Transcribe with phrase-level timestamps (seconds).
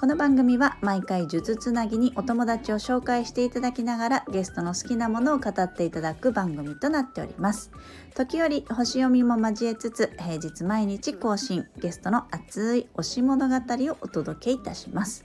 [0.00, 7.72] この番組は毎回呪術つなぎにお友達を紹介していただきながらゲストの好きなものを語っていただく番組となっております
[8.14, 15.24] 時折星読みも交えつつ平日毎日更新ゲストの熱い推し物語をお届けいたします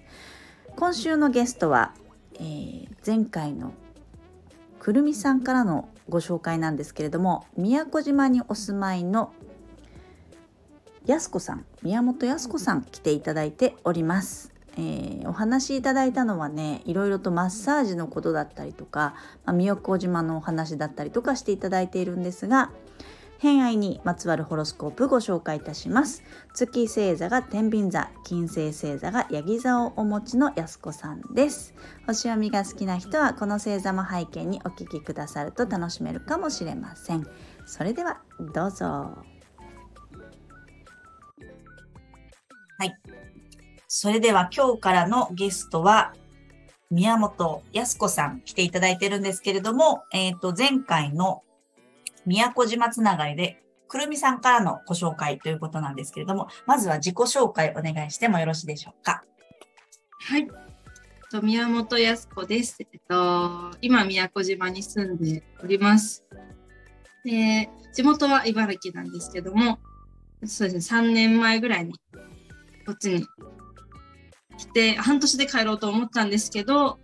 [0.75, 1.93] 今週のゲストは、
[2.39, 3.73] えー、前回の
[4.79, 9.33] くるみさんからのご紹介なんですけれども宮古島にお住まいの
[11.05, 14.52] やすこさん宮本やすこさん来ていただいております。
[14.75, 19.13] えー、お話しいただいたのはねいろいろとマッサージのことだったりとか、
[19.45, 22.71] まあ、宮古島のお話だったりとかしていただいているんですが
[23.43, 26.23] 偏愛にまつわるホロスコープご紹介いたします。
[26.53, 31.73] 月星座が天秤座金星星座がヤギ座をお持ちのやすこさんです。
[32.07, 37.27] 星読みが好きな人はこの星座も背景にお聞きくださると楽しめるかもしれません。
[37.65, 38.21] それでは
[38.53, 38.85] どうぞ。
[38.85, 39.25] は
[42.85, 43.12] い。
[43.95, 46.15] それでは今日からのゲストは
[46.89, 51.43] 宮本康子さん来ていただいてるんですけれども、えっ、ー、と、前回の
[52.25, 59.23] 宮古島つながりで、くるみさんからのご紹介ということなんですけれども、まずは自己紹介お願いしてもよろしいでしょうか。
[60.21, 60.47] はい。
[61.29, 62.77] と宮本康子です。
[62.79, 66.25] えっと、今、宮古島に住んでおります。
[67.23, 69.77] で、地元は茨城なんですけども、
[70.45, 71.93] そうですね、3年前ぐらいに
[72.87, 73.27] こっちに
[74.57, 76.99] 来て、半年で帰ろうと思ったんですけど、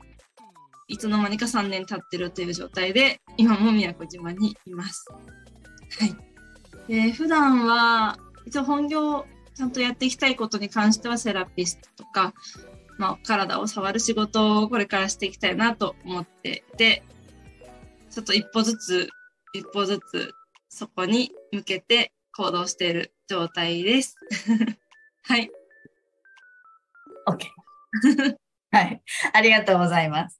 [0.87, 5.05] いつの間にか3年経ってるという状態で、今も宮古島にいます。
[5.99, 6.15] はい。
[6.87, 12.33] で普段は、一応本業ちゃんとやっていきたいことに関してはセラピストとか、
[12.97, 17.03] まあ、体を触る仕事をこれからしていきたいなと思っていて、
[18.09, 19.09] ちょっと一歩ずつ、
[19.53, 20.33] 一歩ずつ
[20.69, 24.15] そこに向けて行動している状態です。
[25.23, 25.51] はい。
[27.27, 27.47] OK。
[28.71, 29.01] はい。
[29.33, 30.39] ありがとうございます。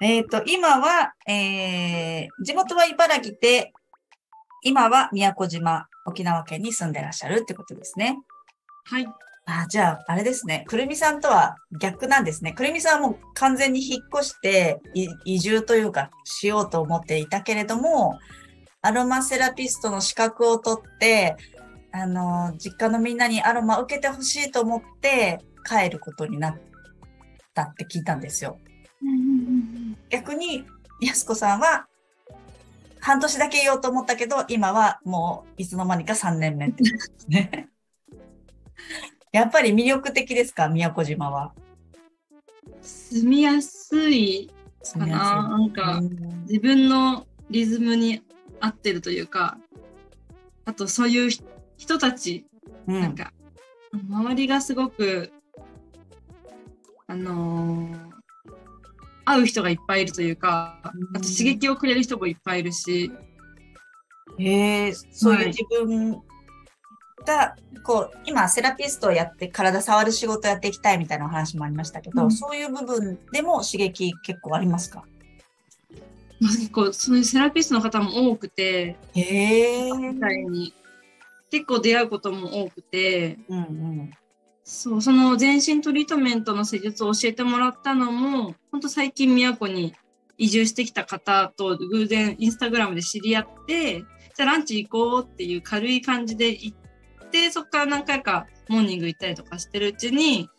[0.00, 3.72] えっ、ー、と、今は、えー、地元は茨城で、
[4.62, 8.18] 今は宮古島、沖縄県に住んでらっしゃるってことですね。
[8.84, 9.06] はい。
[9.48, 10.64] あじゃあ、あれですね。
[10.66, 12.52] くるみさんとは逆なんですね。
[12.52, 14.80] くるみさんはもう完全に引っ越して
[15.24, 18.18] 移住というかしようと思っていたけれども、
[18.82, 21.36] アロマセラピストの資格を取って、
[21.92, 26.58] あの、実家のみんなにアロマ受けてほしいと思って帰ることになっ
[27.54, 28.58] たって聞いたんですよ。
[30.10, 30.64] 逆に、
[31.00, 31.86] やすこさんは、
[33.00, 37.68] 半年だけ言おうと思ったけど、今はもういつの間にか3年目ってですね。
[39.32, 41.52] やっぱり魅力的ですか、宮古島は。
[42.82, 44.50] 住みやすい
[44.92, 45.48] かな。
[45.48, 46.00] なんか、
[46.48, 48.22] 自分のリズムに
[48.60, 49.58] 合ってるというか、
[50.64, 51.30] あとそういう
[51.76, 52.46] 人たち、
[52.86, 53.32] うん、なんか、
[53.92, 55.32] 周りがすごく、
[57.08, 58.16] あのー
[59.28, 63.10] 会う人がいっぱいいるというか、あと刺激をくれる人もいっぱいいるし。
[64.38, 66.18] へえ、そういう自分が、
[67.26, 75.02] はい、こう、今セラピストをやって体触る仕事をやっていきたいみたいなお話もありましたけど、うん、そういう部分でも刺激結構ありますか？
[76.40, 79.90] 結構そういうセラピストの方も多くて、へえ。
[81.50, 84.10] 結構出会うことも多くて、うんうん、
[84.68, 89.94] そう、その全身トリートメントの施術を教えてもらったのも、本当最近宮古に
[90.38, 100.50] 移住してきた方と偶然インスタグラムで知り合って、じゃあランチ行こうっていう軽い感じで行って、そこから何回かモーニング行ったりとかしてるうちに、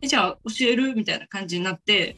[0.00, 2.16] えじゃあ教えるみたいな感じになって。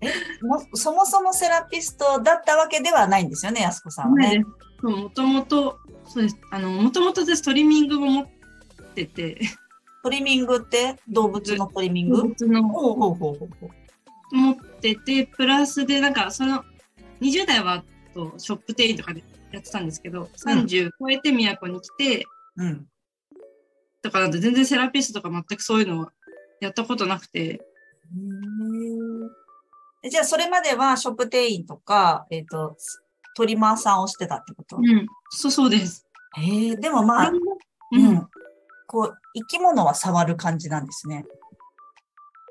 [0.00, 0.12] え
[0.42, 4.44] もそもそもセラピストだったわけではないんですよね、安子さんはね。
[4.82, 6.36] もともとそうです。
[6.50, 8.26] あの、もともと私トリミングも持っ
[8.94, 9.38] てて。
[10.02, 10.96] トリミングって？
[11.08, 12.16] 動物のトリミング？
[12.18, 12.68] 動物の。
[12.68, 14.36] ほうほうほうほう。
[14.36, 16.64] 持ってて、プラスで、なんか、その、
[17.20, 17.82] 20代は
[18.16, 19.22] とショップ店員とかで
[19.52, 22.26] やってたんですけど、30超えて都に来て、
[22.56, 22.86] うん。
[24.02, 26.12] だから全然セラピストとか全くそういうのは
[26.60, 27.60] やったことなくて。
[30.08, 32.76] じゃあ、それまではショップ店員とか、えっ、ー、と、
[33.36, 34.76] トリマーさんをしてたってこと？
[34.76, 36.06] うん、そうそうです。
[36.36, 37.30] へえ、でもまあ、
[37.92, 38.28] うん、うん、
[38.86, 41.24] こう、生き物は触る感じなんですね。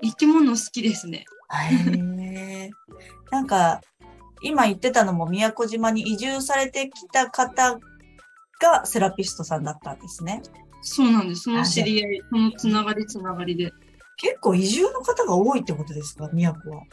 [0.04, 1.26] 生き物好きですね。
[1.52, 2.70] へえ。
[3.32, 3.82] なんか、
[4.42, 7.80] 今言ってたのも宮古島に移住されてきた方
[8.62, 10.42] がセラピストさんだったんですね。
[10.82, 11.44] そうなんです。
[11.44, 13.72] その知り合い、そのつながりつながりで。
[14.18, 16.84] 結構移住の方が多いってことですか、宮古は。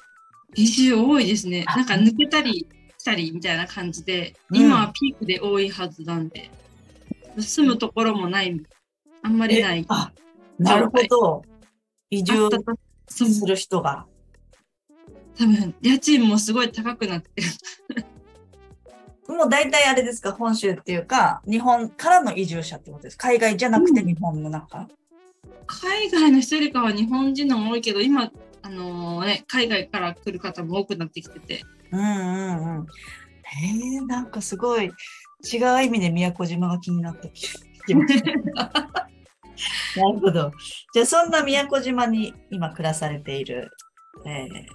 [0.54, 1.64] 移住多いですね。
[1.64, 2.66] なんか抜けたりし
[3.02, 6.50] たりみたいな感じで、今はピークで多いはずなんで、
[7.38, 8.60] 住むところもない、
[9.22, 9.84] あんまりない。
[9.88, 10.12] あ、
[10.58, 11.42] なるほど。
[12.10, 12.48] 移住
[13.08, 14.06] する人が。
[15.38, 17.48] 多分、家賃もすごい高くなってる。
[19.28, 23.16] もう大体あれですか、本州っていうか、日本からの移住者ってことです。
[23.16, 24.88] 海外じゃなくて日本の中、うん、
[25.66, 28.32] 海外の人よりかは日本人のも多いけど、今、あ
[28.72, 31.62] のー、ね、海外から来る方も多くなってきてて。
[31.90, 32.86] うんうんうん。
[33.42, 37.30] へえ、なんかすごい違う意味で宮古島が気になって
[37.86, 38.32] きました。
[40.00, 40.50] なるほど。
[40.94, 43.70] じゃあそんな宮古島に今暮らされている、
[44.24, 44.66] えー、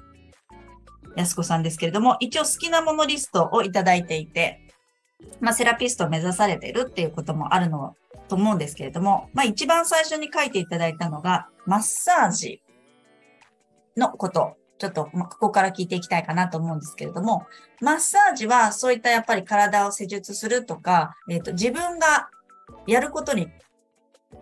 [1.15, 4.61] 安子さんですけれども、一応好きなものリストをいただいていて、
[5.39, 7.95] まあ、セラピストを目指されているっていうこともあるの
[8.27, 12.61] と思うんですけれども、まあ、一番最初に書いていただいたのが、マッサージ
[13.97, 14.55] のこと。
[14.77, 17.47] ちょっと、まあ、ここから聞いていきたいかなと思うんですけれども、
[17.81, 22.29] マッサージはそういったやっぱり体を施術するとか、えっ、ー、と、自分が
[22.85, 23.47] やることに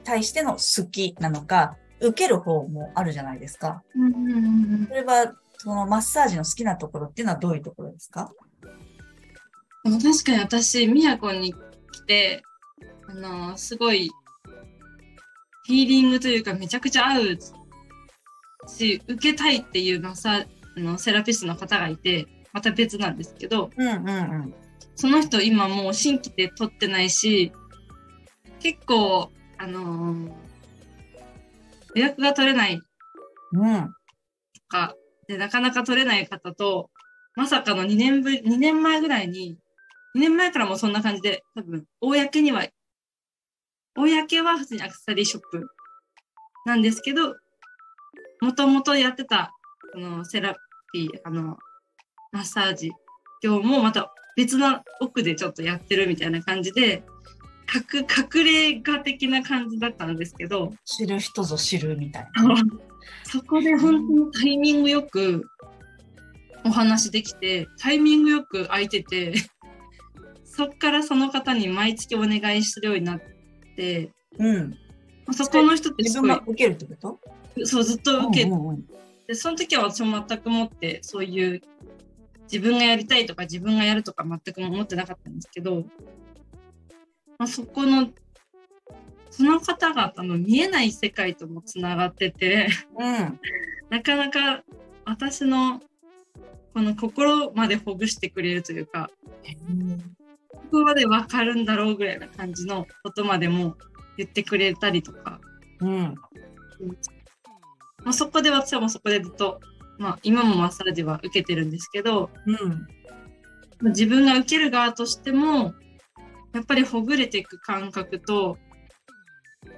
[0.04, 3.82] 対しての好きなのか、受ける方もあるじゃないですか。
[4.90, 8.30] それは、そのマッサージの好きなところっていうのはどういうところですか？
[9.86, 11.58] 確かに私、宮古に来
[12.06, 12.44] て、
[13.08, 14.12] あの、すごい、
[15.64, 17.38] ヒーリングというかめちゃくちゃ合う
[18.68, 20.46] し、受けたいっていうマッサ
[20.78, 24.12] のセラピストの方がいて、また別なんですけど、うんうんう
[24.48, 24.54] ん、
[24.96, 27.52] その人今もう新規で取ってないし、
[28.60, 30.32] 結構あのー、
[31.96, 32.80] 予約が取れない。
[32.80, 32.82] と
[34.68, 34.96] か、
[35.28, 36.90] で、なかなか取れない方と、
[37.36, 39.58] まさかの2年ぶり、2年前ぐらいに、
[40.16, 42.66] 2年前からもそんな感じで、多分、公には、
[43.96, 45.68] 公は普通にアクセサリーショップ
[46.66, 47.36] なんですけど、
[48.46, 49.52] もともとやってた、
[49.92, 50.56] このセラ
[50.94, 51.58] ピー、あの、
[52.32, 52.92] マッサージ、
[53.42, 57.04] 今日もまた別の奥でちょっとやってるみたいな感じで、
[57.74, 62.56] 隠隠れ家的な感じだったんですけど知る人ぞ知るみたいな。
[63.24, 65.44] そこで本当にタイミングよく
[66.64, 69.34] お話できてタイミングよく空いてて
[70.44, 73.22] そっからその方に毎月お願いするようになっ
[73.76, 74.78] て、うん、
[75.34, 77.20] そこの人ってすごい自分が受けるってこと？
[77.64, 78.86] そうずっと受けて、うんうんうん、
[79.28, 81.62] でその時は私も全くもってそういう
[82.52, 85.84] 自分がやりたいとか自分がやるとか全く思ってなかったんですけど
[87.38, 88.10] まあ、そこの
[89.30, 93.40] その方々の見えない世界ともつながってて、うん、
[93.90, 94.64] なかなか
[95.04, 95.82] 私の
[96.74, 99.10] この心までほぐしてくれるというか、
[99.70, 100.16] うん、
[100.50, 103.76] ここまで分かるんだろうぐらいな感じのことまでも
[104.18, 105.42] 言ってくれたりとか、
[105.82, 106.16] うん
[108.06, 109.60] まあ、そこで私はもうそこでずっと、
[109.98, 112.30] まあ、今もマッサージは受けてるんですけど、
[113.82, 115.74] うん、自分が受ける側としても
[116.54, 118.58] やっぱりほぐれていく感覚と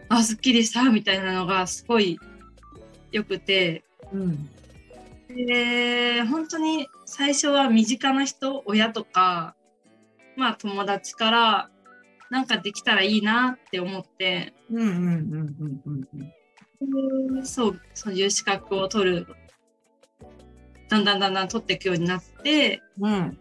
[0.09, 2.19] あすっきりしたみたいなのがすごい
[3.12, 4.50] 良くて、うん、
[5.30, 9.56] で本当に最初は身近な人親とか
[10.35, 11.69] まあ友達から
[12.30, 14.53] なんかできたらいいなって思って
[17.44, 19.28] そうそういう資格を取る。
[20.90, 23.38] だんだんだんだん取っていくようになって、うん、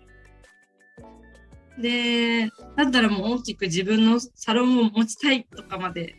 [1.78, 6.16] で、だったらもう大きく自分のサロンを持ちたいとかまで。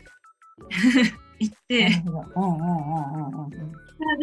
[1.40, 2.04] 行って、徐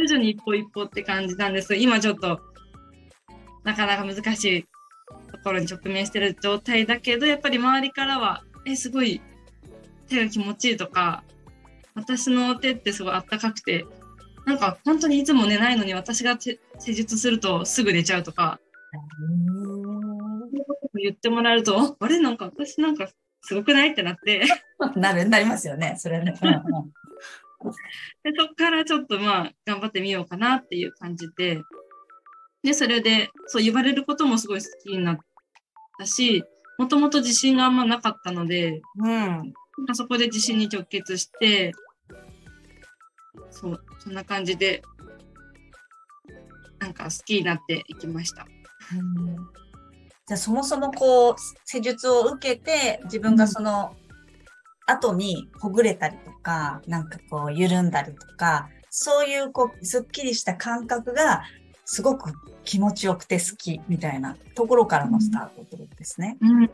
[0.08, 1.76] 々に一歩一歩って感じなんです。
[1.76, 2.40] 今ちょっと
[3.62, 4.66] なかなか難しい
[5.30, 9.20] ところに直面してる状態だけど、やっぱり周りからは、え、すごい
[10.08, 11.22] 手が気持ちいいとか、
[11.94, 13.86] 私の手ってすごいあったかくて、
[14.46, 16.58] なんか本当にいつも寝ないのに私が施
[16.92, 18.60] 術するとすぐ寝ちゃうとか、
[20.94, 22.18] 言ってもらえると、あれ？
[22.20, 23.08] なんか私なんか
[23.42, 23.90] すごくない？
[23.90, 24.44] ってなって。
[24.96, 26.34] なる、なりますよね、それね。
[28.22, 31.62] でそこからちょっとまあ頑張ってみようかなっていう感じで、
[32.62, 35.18] で、それでそう言われることもすごい好きになっ
[35.98, 36.44] たし、
[36.78, 39.52] もともと自信があんまなかったので、うん、
[39.94, 41.72] そこで自信に直結して、
[43.54, 44.82] そう、そんな感じで、
[46.80, 48.46] なんか好きになっていきました。
[48.98, 49.36] うん
[50.26, 51.34] じゃあそもそもこう、
[51.66, 53.94] 施術を受けて、自分がその
[54.86, 61.42] 後にほぐれたりとか、なんかこう緩んだりとか、そういうこう、すっきりした感覚が
[61.84, 62.32] すごく
[62.64, 66.38] 気持ちよくて好きみたいなところからのスタートってことですね。
[66.40, 66.70] うん、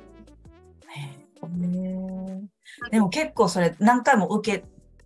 [2.93, 4.65] でも結構それ何回も受け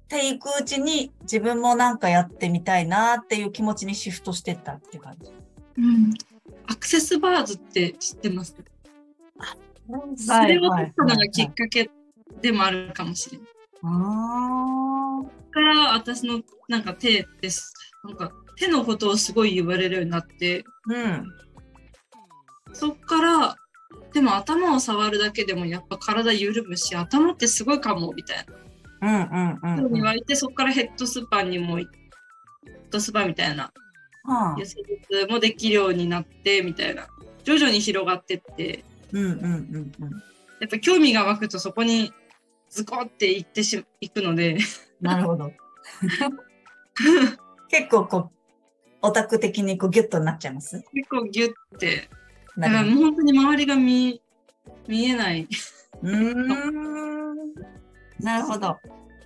[0.08, 5.32] ていくうちに自分もなんかやってみたいなっていう気持ちにシフトしてったっていう感じ。
[5.78, 6.12] うん。
[6.66, 8.54] アクセスバーズって知ってます？
[10.16, 11.90] それを取ったのがきっかけ
[12.40, 13.46] でもあるかもしれない。
[13.82, 17.74] あそっから私のなんか手です。
[18.04, 21.26] なんか手のことをすごい言われるようになって、うん。
[22.72, 23.56] そっから、
[24.12, 28.44] でも頭を触るだけでもやっぱ体緩むし、頭ってすごいかも、みたいな。
[29.04, 29.92] うんうんうん、うん。
[29.92, 31.86] 言われて、そっからヘッドスパにも、ヘッ
[32.90, 33.72] ドスパみたいな、
[34.24, 34.76] はあ施
[35.10, 37.06] 術もできるようになって、みたいな。
[37.44, 40.10] 徐々に広がってって、うんうんうんうん。
[40.60, 42.12] やっぱ興味が湧くとそこに
[42.70, 44.56] ズコっていってし、いくので、
[45.00, 45.52] なるほど。
[47.68, 48.30] 結構こう、
[49.02, 50.82] オタク的にこうギュッとなっちゃいます？
[50.94, 52.08] 結構ギュッて、
[52.56, 54.22] だなるからもう本当に周りが見、
[54.88, 55.46] 見えない。
[56.02, 57.23] うーん。
[58.24, 58.78] なるほど。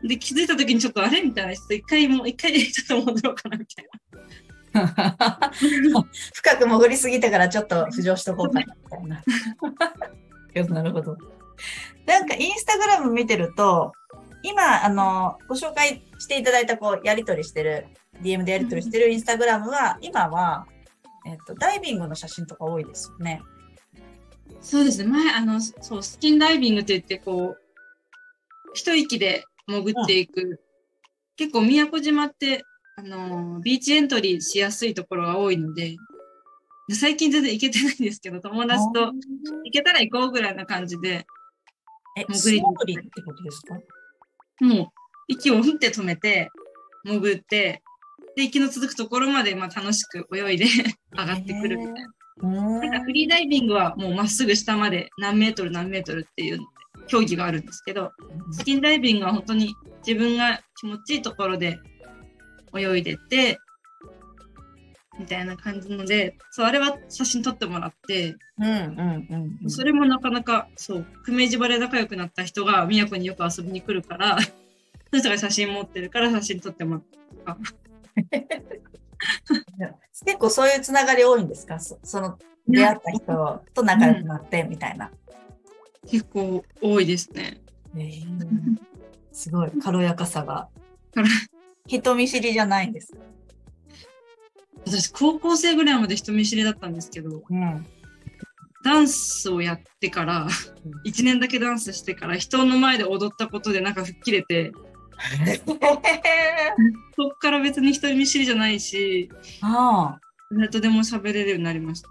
[0.02, 3.90] で、気づいた時にちょっとあれみたいな、ちょっと一回もう、一回ちょっと戻ろうかな、みたいな。
[6.34, 10.74] 深く潜りすぎたからちょっと浮上しとこうかなみたいな。
[10.74, 11.16] なるほど。
[12.06, 13.92] なんかインスタグラム見てると、
[14.42, 17.86] 今、あの、ご紹介していただいた、こう、やりとりしてる、
[18.22, 20.66] DM でやりとりしてるインスタグラムは、今は、
[21.26, 23.42] えっと、ダイビングの写真とか多いですよね。
[24.60, 25.08] そうですね。
[25.10, 27.67] 前、あの、そう、スキンダイビングって言って、こう、
[28.74, 30.60] 一息で潜っていく。
[31.36, 32.64] 結構、宮古島って、
[32.96, 35.96] あの、ビーチエントリーしやすいところが多いので、
[36.88, 41.26] で最近全然行けてないんですけど、友達と行けたら行こうぐらいな感じで、
[42.16, 43.78] え、潜りってことですか？
[44.60, 44.88] もう、
[45.28, 46.50] 息をふって止めて、
[47.04, 47.82] 潜って、
[48.36, 50.66] で、息の続くところまで、まあ、楽しく泳いで
[51.16, 52.08] 上がってくるみたいな。
[52.40, 56.60] なんかフリーダイビングはもうまっすぐ下まで何メートル何メートルっていう
[57.08, 58.12] 競技があるんですけど、
[58.52, 59.74] スキンダイビングは本当に
[60.06, 61.78] 自分が気持ちいいところで
[62.76, 63.58] 泳いでて、
[65.18, 69.70] みたいな感じので、そう、あれは写真撮ってもらって、うんうんうんうん。
[69.70, 74.48] それもなかなか、そう、久米島で仲良くなった人が宮古によく遊びに来るから、 そ
[75.12, 77.02] の人が写真持ってるから写真撮っても
[77.44, 77.58] らった。
[80.24, 81.80] 結構そういうつながり多いんですか？
[81.80, 82.38] そその
[82.68, 85.10] 出会った人と仲良くなってみたいな。
[86.10, 87.60] 結構多いですね。
[87.96, 88.78] えー
[89.32, 90.68] すごい軽やかさが
[91.14, 91.28] 軽。
[91.86, 93.14] 人見知りじゃないんです。
[94.84, 97.86] 私、高校生ぐらいまで人見知りだったんですけど、うん。
[98.84, 100.48] ダンスをやってから、
[101.06, 104.72] 1年だけダンスしてから、人の前で踊ったことでなんか吹っ切れて、
[107.16, 109.30] そっから別に人見知りじゃないし、
[109.62, 110.18] あ
[110.50, 112.10] 誰とでも喋れるようになりました。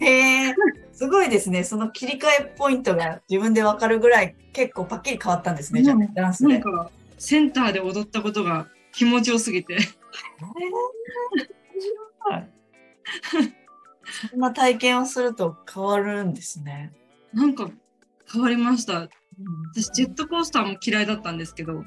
[0.04, 0.54] え。
[0.94, 1.64] すごいですね。
[1.64, 5.82] その切り替えポイントが自分でわかるぐらい結構パッキリ変わったんですね。
[5.82, 6.62] じゃあうんダンスで。
[7.18, 9.78] センターで踊ったことが気持ちよすぎて、
[14.30, 16.92] そんな体験をすると変わるんですね。
[17.32, 17.70] なんか
[18.32, 19.00] 変わりました。
[19.00, 19.08] うん
[19.74, 21.84] 私、ジェットコースターも嫌いだったんですけど、うん。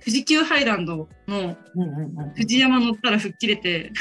[0.00, 3.92] 富士急ハイランドのうんうんうん富士山乗ったら吹っ切れて、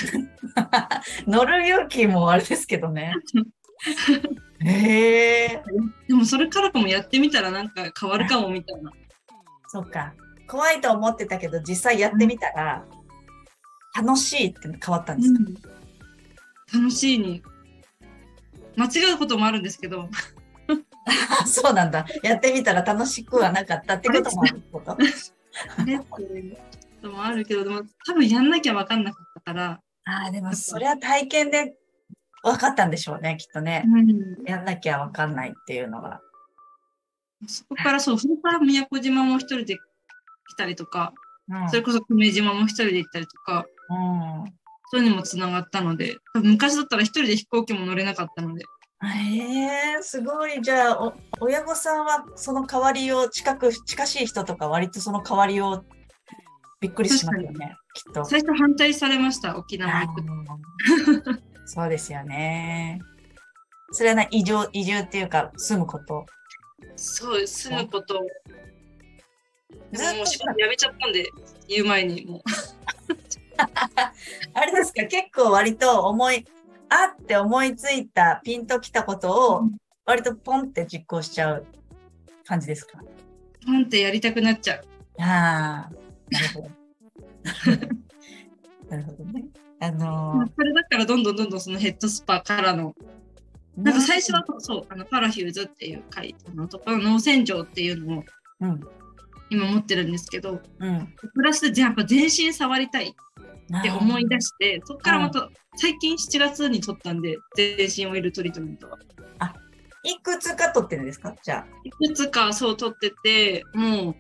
[1.28, 3.14] 乗る勇気もあれですけどね。
[4.60, 5.64] へえ。
[6.08, 8.92] でもそれからかもやってみたらなんか変わるかもみたいな。
[9.68, 10.14] そっか。
[10.48, 12.86] 怖いと思ってたけど、実際やってみたら、
[13.96, 15.70] 楽しいって変わったんですか、
[16.74, 17.44] 楽しいに。
[18.78, 20.10] 間違うこともあるんですけど、
[21.46, 22.06] そうなんだ。
[22.24, 24.98] やってみたら楽しくはなかったってこともあるってこと？
[25.78, 26.62] あれっていうこ
[27.02, 31.76] ともあるけど、でも多分やんなきゃ分かんなかったから、ああ、でもそれは体験で
[32.44, 33.84] 分かったんでしょうね、きっとね。
[34.46, 36.22] やんなきゃ分かんないっていうのが。
[37.46, 39.80] そこからそう、それから宮古島も一人で来
[40.58, 41.14] たりとか、
[41.50, 41.70] うん。
[41.70, 43.94] それこそ久米島も一人で行ったりとか、う
[44.48, 44.54] ん。
[44.90, 48.64] そういうのもつながったので、昔だったら一人で飛行機も乗れなかったので、
[49.06, 50.62] へえすごい。
[50.62, 55.84] じゃあお、親御さんはその代わりを近く、近しい人とか割とその代わりを
[56.80, 58.26] びっくりしますよね、きっと。
[58.26, 60.32] 最初反対されました、沖縄行くと。
[60.32, 63.00] あーそうですよね。
[63.92, 66.26] それはな移住、移住っていうか、住むこと。
[66.96, 68.16] そう、住むこと。
[69.92, 71.30] でももう仕事辞めちゃったんで、
[71.68, 72.42] 言う前にもう。
[74.54, 76.46] あれですか、結構割と思い、
[76.90, 79.64] あって思いついた、ピンときたことを、
[80.06, 81.66] 割とポンって実行しちゃう
[82.46, 83.00] 感じですか？
[83.66, 84.84] ポンってやりたくなっちゃう。
[85.22, 85.92] ああ、
[86.32, 86.70] なるほど。
[88.90, 89.46] なるほどね。
[89.80, 92.96] あのーそれだからどんどんどんどんそのヘッドスパからの
[93.76, 98.24] なんか最初はそう、あのパラフューズっていう書いてのところの洗浄っていうのを
[98.62, 98.80] うん
[99.50, 103.14] 今持ってるんですけど、うんプラスでやっぱ全身触りたいっ
[103.84, 108.98] て思い出して、そこからまた最近7月に取ったんで、全身オイルトリートメントは。
[110.04, 111.36] いくつか取ってるんですか？
[111.44, 114.16] じゃいくつかそう取ってて、もう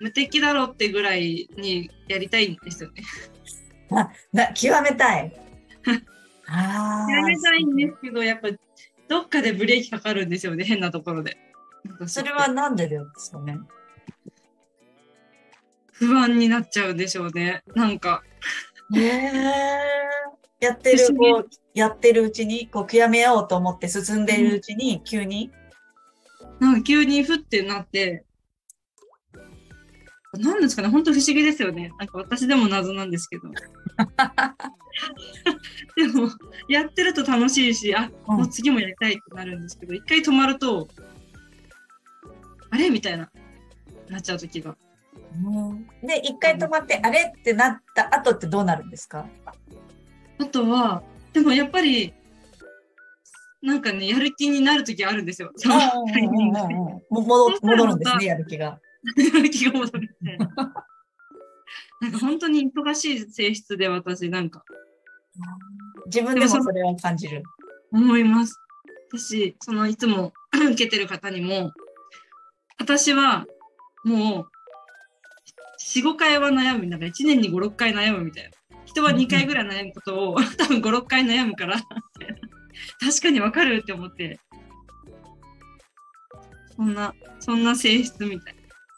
[0.00, 3.02] 無敵だろってぐらいにやりたいんですよね。
[3.92, 4.10] あ。
[4.32, 5.32] な極めたい。
[6.48, 7.10] ああ。
[7.10, 8.48] やめたいんですけど、やっぱ
[9.08, 11.38] どっかでブレーキかかるんですよね、変なところで。
[12.06, 13.58] それはなんでですかね？
[15.92, 17.62] 不安になっちゃうんでしょうね。
[17.74, 18.22] なんか、
[19.00, 25.50] やってるこうやってるうちにこう極めようと思って進んでいるうちに急に、
[26.60, 28.24] なんか急にふってなって、
[30.38, 31.92] なんですかね、本当不思議ですよね。
[31.98, 33.42] なんか私でも謎なんですけど。
[35.96, 36.30] でも、
[36.68, 38.36] やってると楽しいし、あ、うん。
[38.38, 40.88] もう次もやりたいってなるんですけど、一回止まると、
[42.70, 42.88] あれ？
[42.88, 43.30] みたいな、
[44.08, 44.76] なっちゃう時が。
[46.02, 49.26] で一回止まってあれってなった後ってどうなるんですか？
[50.38, 52.14] あとは、でもやっぱり、
[53.62, 55.52] なんかね、やる気になる時あるんですよ。
[55.56, 56.74] そのタイミングで。
[56.74, 58.80] も戻戻るんですねやる気が。
[59.16, 60.48] やる気が戻るみたいな。
[62.00, 64.64] なんか本当に忙しい性質で私なんか
[66.06, 67.44] 自分でもそれは感じる。
[67.92, 68.58] 思います。
[69.12, 71.70] 私、そのいつも受けてる方にも、
[72.80, 73.46] 私は
[74.04, 74.46] もう
[75.82, 78.50] 4、5回は悩む、なんか1年に5、6回悩むみたいな。
[78.84, 82.48] 人は2回ぐらい悩むことを多分5、6回悩むから、みたいな。
[83.00, 84.38] 確かにわかるって思って、
[86.76, 88.54] そんな、そんな性質みたい。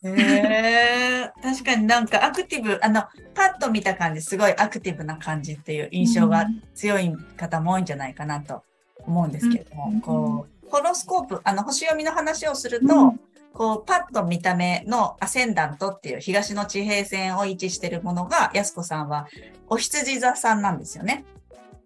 [0.06, 8.64] へえ確かになんかアクティブあのパッと見た感じすごいアクティブな感じっていう印象が強い方も多いんじゃないかなと
[8.98, 10.00] 思うんですけれども、うん。
[10.02, 13.20] こうホロスコープあの星読みの話をすると、うん
[13.54, 19.28] こうパッと見た目のアセンダントっていう東の地平線を位置しているものがやすこさんは
[19.68, 21.24] お羊座さんなんですよね。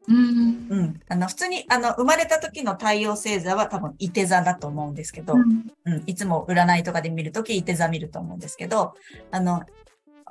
[0.08, 0.66] うん。
[0.70, 8.94] うん、あの普通にあの生まれた時の太陽星座は多分伊手座だと思うんですけど、うん、いつも占いとかで見るとき、いて座見ると思うんですけど、
[9.30, 9.62] あの、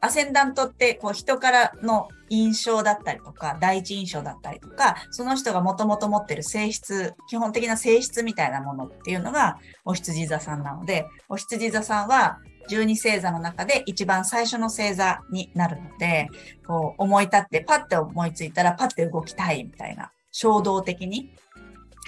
[0.02, 16.28] アセンダントって、こう、人からの印象だったりとか、第一印象だったりとか、その人がもともと持ってる性質、基本的な性質みたいなものっていうのが、お羊座さんなので、お羊座さんは、十二星座の中で一番最初の星座になるので、
[16.66, 21.32] こう、思い立って、パッて思いついたら、パッて動きたいみたいな、衝動的に、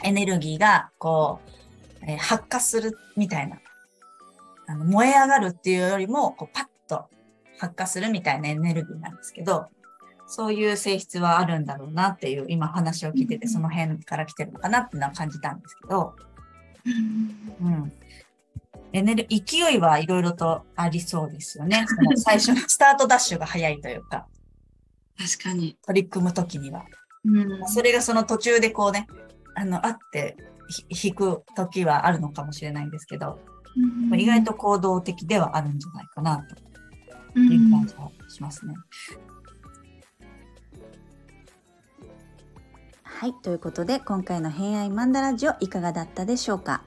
[0.03, 1.49] エネルギーが、こう、
[2.07, 3.57] えー発火するみたいな、
[4.67, 6.65] あの燃え上がるっていうよりも、こうパッ
[7.59, 9.67] 発火するみたいなエネルギーなんですけど、
[10.27, 16.15] そういう性質はあるんだろうなっていう、今話を聞いてて、その辺から来てるのかなっていうのは感じたんですけど、
[17.61, 17.91] うん。
[18.93, 21.85] エネル勢いはいろいろとありそうですよね。
[21.87, 24.27] その最初のスタートダッシュが早いというか、
[25.17, 25.77] 確かに。
[25.85, 26.85] 取り組むときには。
[27.25, 29.07] うんそれがその途中でこうね、
[29.55, 30.37] あの、あって
[30.69, 33.39] ひ引くときはあるのかもしれないんですけど、
[34.15, 36.68] 意外と行動的ではあるんじゃないかなと
[37.35, 38.73] いう感じがしますね。
[43.03, 46.83] はいということで今回の「偏愛マンダラジオ」いかがだったでしょうか、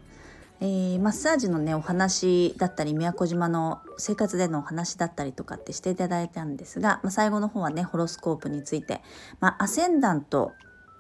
[0.60, 9.02] えーマッサージのねお話だったり宮古島の生活でのお話だったりとかってしていただいたんですが、まあ、最後の方はねホロスコープについて、
[9.40, 10.52] まあ、アセンダント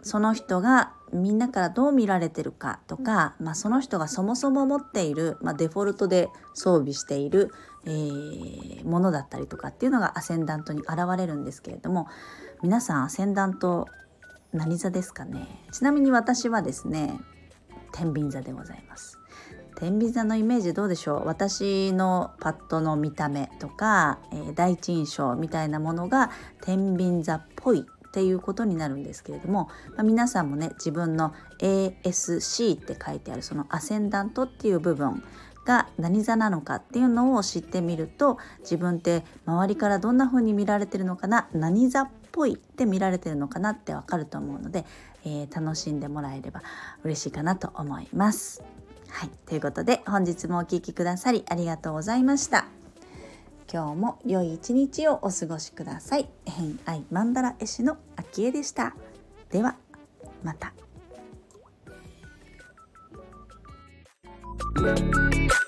[0.02, 7.52] その人がみんなからどう見られてるかとか、まあ、その人がそもそも持っている、まあ、デフォルトで装備している、
[7.86, 12.08] えーものだったりとかっていうのがアセンダントに現れるんですけれども
[12.62, 13.86] 皆さんアセンダント
[14.52, 15.46] 何座ですかね？
[15.72, 17.18] ちなみに私はですね
[17.92, 19.18] 天秤座でございます。
[19.76, 21.26] 天秤座のイメージどうでしょう？
[21.26, 35.22] 私のパッドの見た目とか、えー第一印象みたいなものが天秤座っぽいっていうことになるんですけれども、まあ、皆さんもね自分の ASC って書いてあるそのアセンダントっていう部分
[35.64, 44.84] が何座なのかっていうのを知ってみると自分って周りからどんな風に見られてるのかな何座っぽいって見られてるのかなってわかると思うので、
[45.24, 46.62] えー楽しんでもらえれば
[47.04, 48.62] 嬉しいかなと思います。
[49.08, 52.66] はい、ということで本日もお聴きくださりありがとうございました。
[53.72, 56.28] 今日も良い一日をお過ごしください。
[56.46, 58.94] 偏愛マンダラ絵師の秋江でした。
[59.50, 59.76] では
[60.42, 60.72] また。
[64.74, 65.61] Thank you.